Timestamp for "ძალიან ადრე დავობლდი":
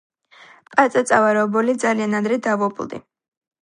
1.87-3.07